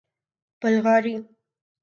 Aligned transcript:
بلغاری 0.61 1.15